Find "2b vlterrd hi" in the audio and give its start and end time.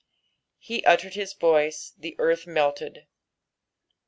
0.67-1.21